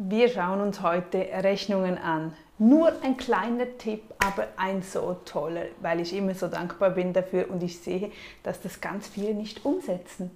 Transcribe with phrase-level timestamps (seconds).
[0.00, 2.32] Wir schauen uns heute Rechnungen an.
[2.56, 7.50] Nur ein kleiner Tipp, aber ein so toller, weil ich immer so dankbar bin dafür
[7.50, 8.12] und ich sehe,
[8.44, 10.30] dass das ganz viele nicht umsetzen.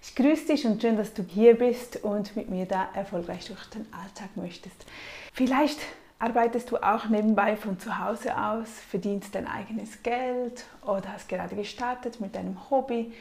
[0.00, 3.64] Ich grüße dich und schön, dass du hier bist und mit mir da erfolgreich durch
[3.70, 4.86] den Alltag möchtest.
[5.32, 5.80] Vielleicht
[6.20, 11.56] arbeitest du auch nebenbei von zu Hause aus, verdienst dein eigenes Geld oder hast gerade
[11.56, 13.12] gestartet mit deinem Hobby,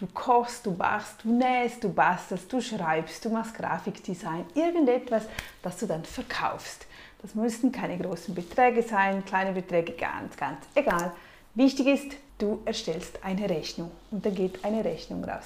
[0.00, 5.24] Du kochst, du bachst, du nähst, du bastelst, du schreibst, du machst Grafikdesign, irgendetwas,
[5.62, 6.86] das du dann verkaufst.
[7.20, 11.12] Das müssten keine großen Beträge sein, kleine Beträge, ganz, ganz egal.
[11.54, 15.44] Wichtig ist, du erstellst eine Rechnung und da geht eine Rechnung raus.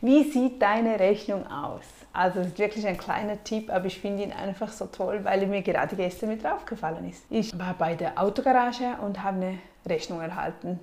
[0.00, 1.84] Wie sieht deine Rechnung aus?
[2.14, 5.42] Also das ist wirklich ein kleiner Tipp, aber ich finde ihn einfach so toll, weil
[5.42, 7.22] er mir gerade gestern mit draufgefallen ist.
[7.28, 10.80] Ich war bei der Autogarage und habe eine Rechnung erhalten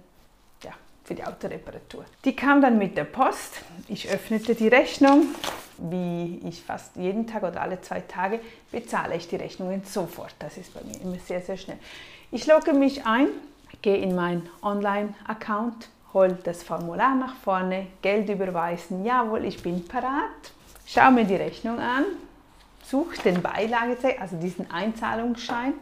[1.08, 2.04] für die Autoreparatur.
[2.26, 3.62] Die kam dann mit der Post.
[3.88, 5.28] Ich öffnete die Rechnung.
[5.78, 8.40] Wie ich fast jeden Tag oder alle zwei Tage
[8.72, 10.36] bezahle ich die Rechnungen sofort.
[10.40, 11.78] Das ist bei mir immer sehr, sehr schnell.
[12.32, 13.28] Ich logge mich ein,
[13.82, 20.52] gehe in meinen Online-Account, hole das Formular nach vorne, Geld überweisen, jawohl, ich bin parat,
[20.86, 22.06] schaue mir die Rechnung an,
[22.84, 25.74] suche den Beilage, also diesen Einzahlungsschein,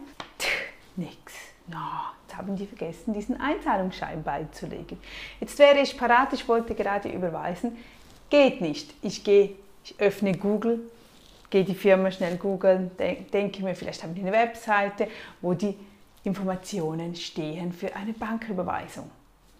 [0.96, 1.32] nix.
[1.68, 1.78] No,
[2.36, 4.98] jetzt haben die vergessen, diesen Einzahlungsschein beizulegen.
[5.40, 7.76] Jetzt wäre ich parat, ich wollte gerade überweisen.
[8.30, 8.92] Geht nicht.
[9.02, 9.50] Ich gehe,
[9.84, 10.80] ich öffne Google,
[11.50, 15.08] gehe die Firma schnell googeln, denke mir, vielleicht haben die eine Webseite,
[15.40, 15.76] wo die
[16.24, 19.10] Informationen stehen für eine Banküberweisung.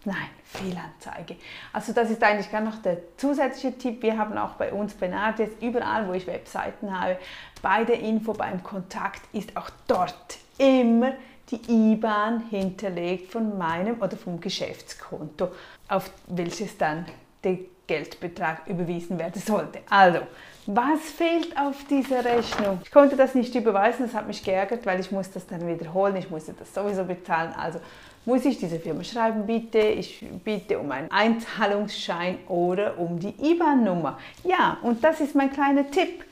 [0.05, 1.37] Nein, Fehlanzeige.
[1.73, 4.03] Also das ist eigentlich gar noch der zusätzliche Tipp.
[4.03, 7.19] Wir haben auch bei uns bei Nardes, überall wo ich Webseiten habe,
[7.61, 11.15] bei der Info, beim Kontakt ist auch dort immer
[11.51, 15.49] die IBAN hinterlegt von meinem oder vom Geschäftskonto,
[15.89, 17.07] auf welches dann
[17.45, 19.79] der Geldbetrag überwiesen werden sollte.
[19.89, 20.21] Also,
[20.67, 22.81] was fehlt auf dieser Rechnung?
[22.83, 26.17] Ich konnte das nicht überweisen, das hat mich geärgert, weil ich muss das dann wiederholen,
[26.17, 27.55] ich musste das sowieso bezahlen.
[27.57, 27.79] Also
[28.25, 34.19] muss ich dieser Firma schreiben, bitte, ich bitte um einen Einzahlungsschein oder um die IBAN-Nummer.
[34.43, 36.25] Ja, und das ist mein kleiner Tipp.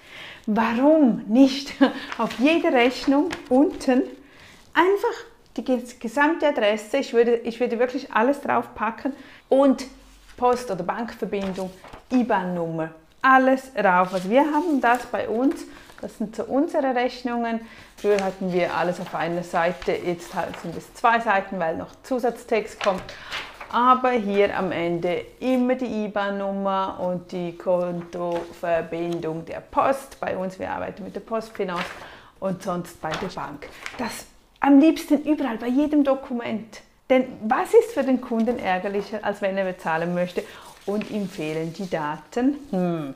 [0.46, 1.72] Warum nicht
[2.18, 4.02] auf jede Rechnung unten
[4.74, 5.24] einfach
[5.56, 9.14] die gesamte Adresse, ich würde, ich würde wirklich alles drauf packen
[9.48, 9.84] und
[10.36, 11.70] Post- oder Bankverbindung,
[12.10, 12.90] IBAN-Nummer,
[13.22, 14.12] alles rauf.
[14.12, 15.64] Also wir haben das bei uns,
[16.00, 17.60] das sind so unsere Rechnungen.
[17.96, 22.82] Früher hatten wir alles auf einer Seite, jetzt sind es zwei Seiten, weil noch Zusatztext
[22.82, 23.04] kommt.
[23.72, 30.18] Aber hier am Ende immer die IBAN-Nummer und die Kontoverbindung der Post.
[30.20, 31.84] Bei uns, wir arbeiten mit der Postfinanz
[32.40, 33.68] und sonst bei der Bank.
[33.98, 34.26] Das
[34.64, 36.80] am liebsten überall, bei jedem Dokument.
[37.10, 40.42] Denn was ist für den Kunden ärgerlicher, als wenn er bezahlen möchte
[40.86, 42.56] und ihm fehlen die Daten?
[42.70, 43.14] Hm.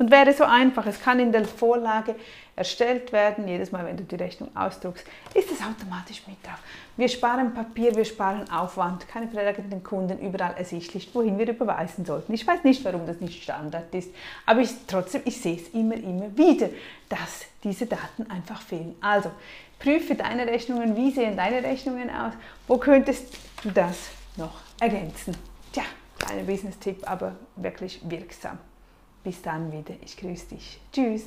[0.00, 2.14] Und wäre so einfach, es kann in der Vorlage
[2.56, 6.58] erstellt werden, jedes Mal, wenn du die Rechnung ausdruckst, ist es automatisch mit drauf.
[6.96, 12.06] Wir sparen Papier, wir sparen Aufwand, keine Frage den Kunden überall ersichtlich, wohin wir überweisen
[12.06, 12.32] sollten.
[12.32, 14.08] Ich weiß nicht, warum das nicht Standard ist,
[14.46, 16.70] aber ich, trotzdem, ich sehe es immer, immer wieder,
[17.10, 18.94] dass diese Daten einfach fehlen.
[19.02, 19.30] Also,
[19.78, 22.32] prüfe deine Rechnungen, wie sehen deine Rechnungen aus,
[22.66, 25.36] wo könntest du das noch ergänzen.
[25.70, 25.84] Tja,
[26.18, 28.58] kleiner Business-Tipp, aber wirklich wirksam.
[29.22, 30.80] Bis dann wieder, ich grüße dich.
[30.92, 31.24] Tschüss.